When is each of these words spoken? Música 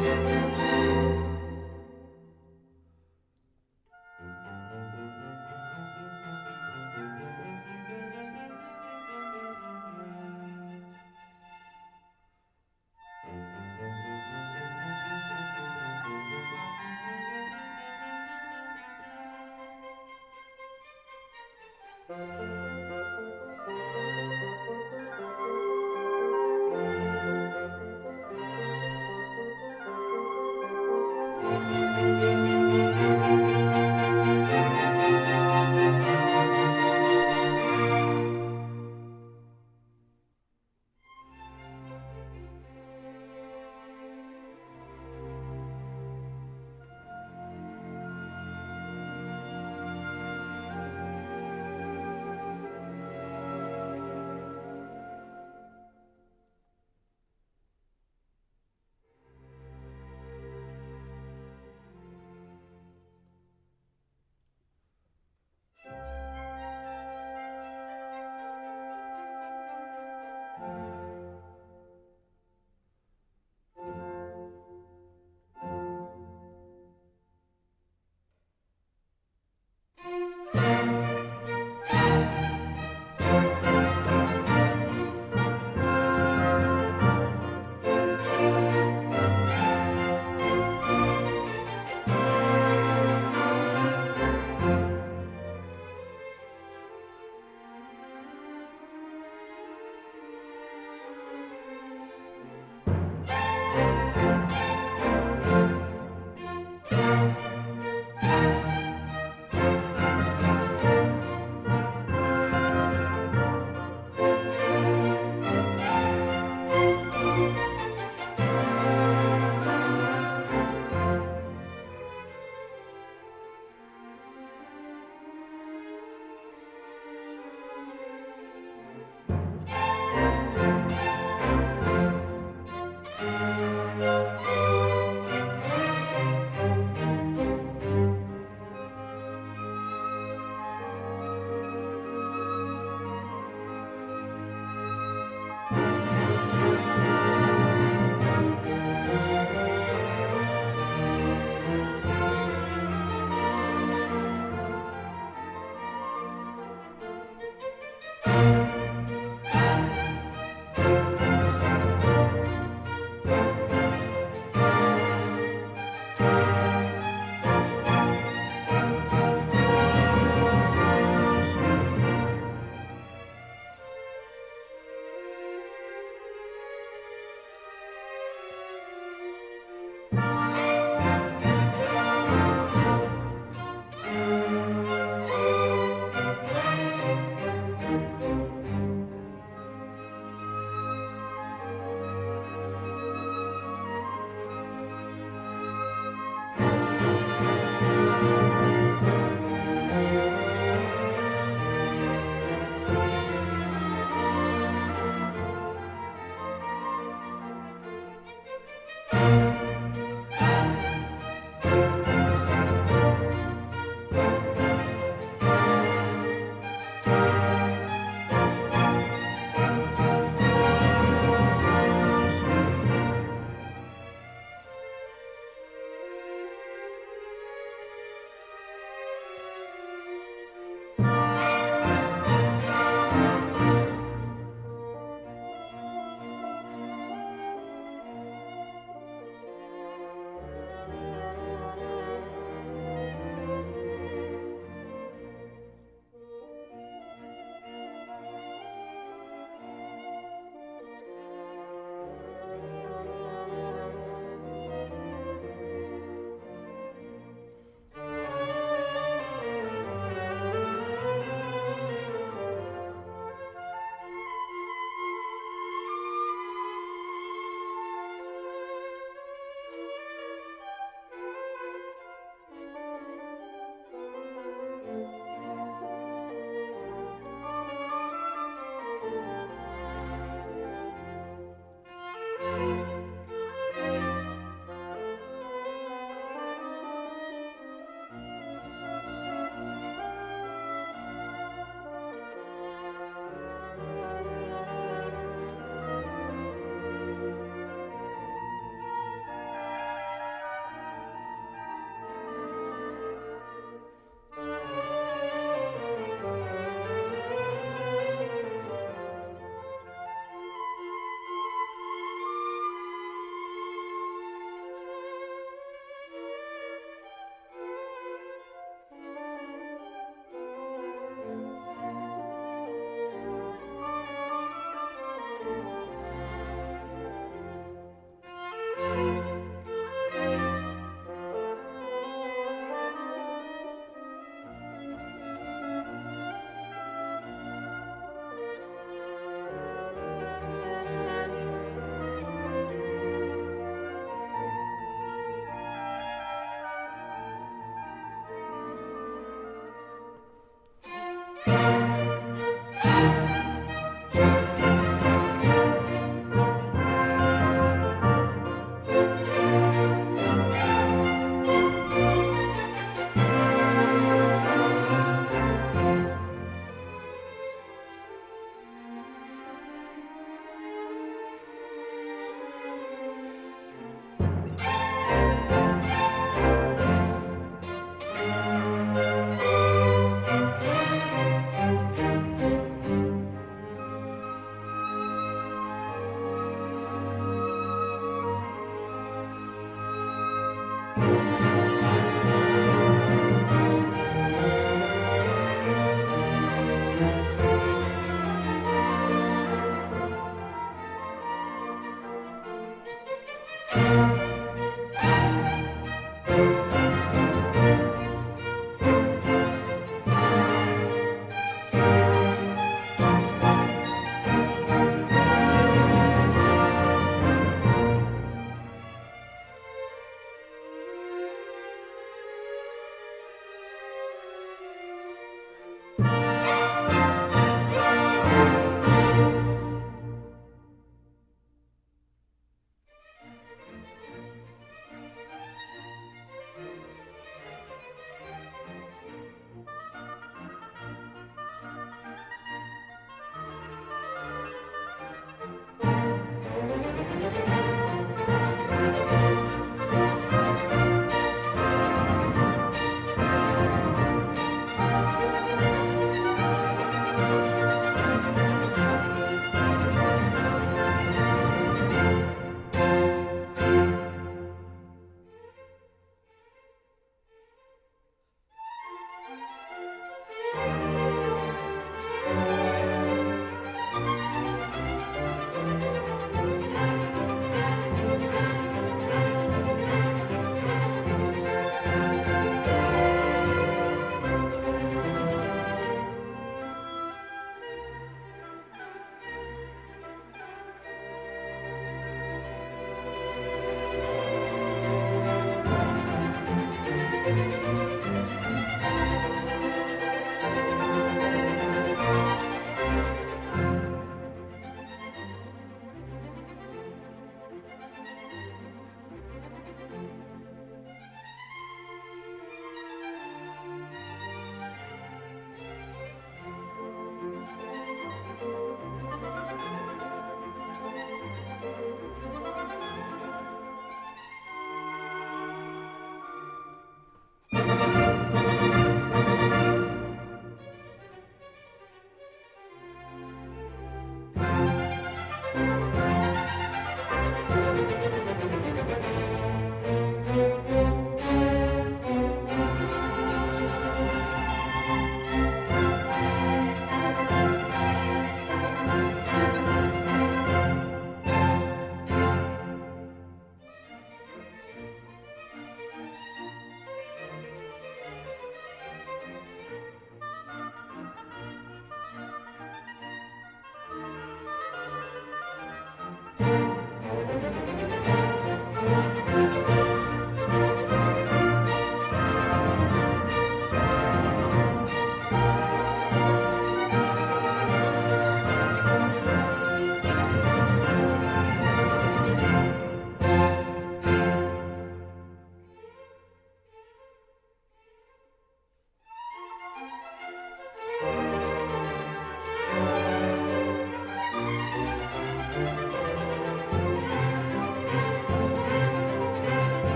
Música 0.00 0.69